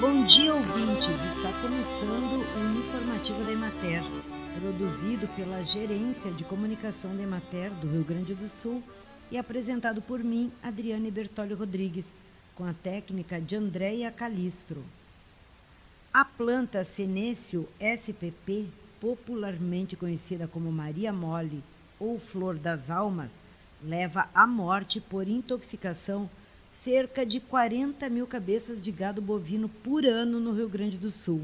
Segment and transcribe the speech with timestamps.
[0.00, 1.06] Bom dia, ouvintes!
[1.06, 4.02] Está começando o informativo da Emater,
[4.60, 8.82] produzido pela Gerência de Comunicação da Emater do Rio Grande do Sul
[9.30, 12.16] e apresentado por mim, Adriane Bertolli Rodrigues,
[12.56, 14.82] com a técnica de Andréia Calistro.
[16.12, 18.66] A planta Senécio SPP,
[19.00, 21.62] popularmente conhecida como Maria Mole
[22.00, 23.38] ou Flor das Almas,
[23.80, 26.28] leva à morte por intoxicação
[26.82, 31.42] cerca de 40 mil cabeças de gado bovino por ano no Rio Grande do Sul.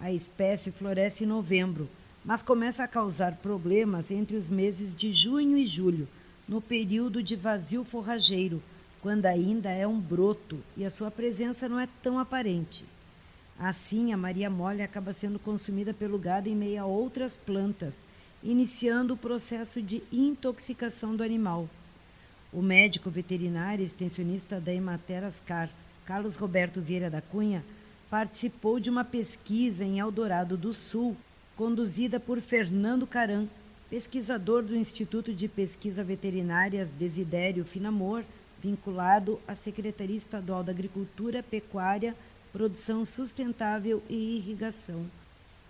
[0.00, 1.88] A espécie floresce em novembro,
[2.24, 6.08] mas começa a causar problemas entre os meses de junho e julho,
[6.48, 8.62] no período de vazio forrageiro,
[9.02, 12.84] quando ainda é um broto e a sua presença não é tão aparente.
[13.58, 18.04] Assim, a Maria Mole acaba sendo consumida pelo gado em meio a outras plantas,
[18.42, 21.68] iniciando o processo de intoxicação do animal.
[22.54, 25.68] O médico veterinário e extensionista da Emater Ascar,
[26.06, 27.64] Carlos Roberto Vieira da Cunha,
[28.08, 31.16] participou de uma pesquisa em Eldorado do Sul,
[31.56, 33.48] conduzida por Fernando Caran,
[33.90, 38.22] pesquisador do Instituto de Pesquisa Veterinárias Desidério Finamor,
[38.62, 42.14] vinculado à Secretaria Estadual da Agricultura, Pecuária,
[42.52, 45.04] Produção Sustentável e Irrigação,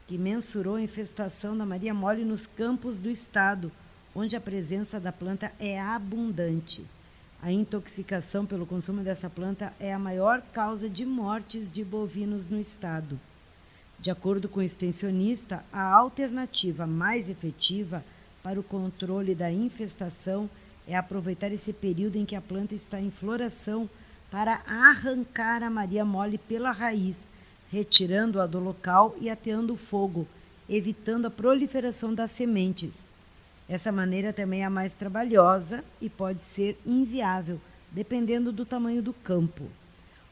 [0.07, 3.73] que mensurou a infestação da Maria Mole nos campos do estado
[4.15, 6.87] onde a presença da planta é abundante.
[7.43, 12.59] A intoxicação pelo consumo dessa planta é a maior causa de mortes de bovinos no
[12.59, 13.20] estado.
[13.98, 18.05] De acordo com o extensionista, a alternativa mais efetiva
[18.42, 20.48] para o controle da infestação
[20.87, 23.89] é aproveitar esse período em que a planta está em floração
[24.31, 27.29] para arrancar a Maria Mole pela raiz,
[27.70, 30.27] retirando-a do local e ateando o fogo,
[30.69, 33.07] evitando a proliferação das sementes.
[33.69, 39.12] Essa maneira também é a mais trabalhosa e pode ser inviável, dependendo do tamanho do
[39.12, 39.65] campo.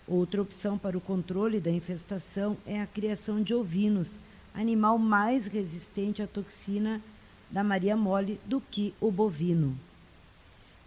[0.07, 4.19] Outra opção para o controle da infestação é a criação de ovinos,
[4.55, 7.01] animal mais resistente à toxina
[7.51, 9.77] da Maria Mole do que o bovino.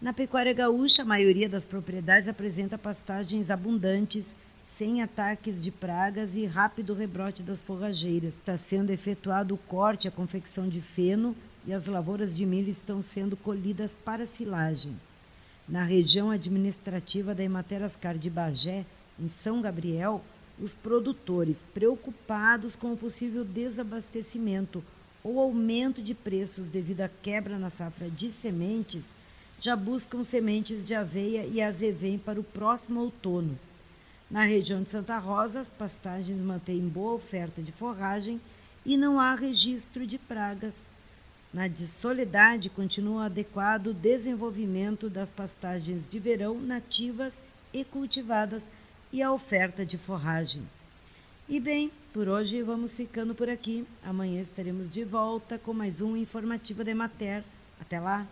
[0.02, 6.46] Na pecuária gaúcha, a maioria das propriedades apresenta pastagens abundantes, sem ataques de pragas e
[6.46, 8.36] rápido rebrote das forrageiras.
[8.36, 13.02] Está sendo efetuado o corte a confecção de feno e as lavouras de milho estão
[13.02, 14.96] sendo colhidas para silagem.
[15.68, 18.86] Na região administrativa da Ematerascar de Bagé,
[19.20, 20.22] em São Gabriel,
[20.60, 24.84] os produtores, preocupados com o possível desabastecimento
[25.24, 29.16] ou aumento de preços devido à quebra na safra de sementes,
[29.60, 33.58] já buscam sementes de aveia e azevém para o próximo outono.
[34.30, 38.42] Na região de Santa Rosa, as pastagens mantêm boa oferta de forragem
[38.86, 40.88] e não há registro de pragas
[41.56, 47.42] na de Soledade, continua o adequado desenvolvimento das pastagens de verão nativas
[47.74, 48.68] e cultivadas
[49.10, 50.62] e a oferta de forragem.
[51.48, 53.88] E bem, por hoje vamos ficando por aqui.
[54.04, 57.42] Amanhã estaremos de volta com mais um informativo de Mater.
[57.80, 58.28] Até lá!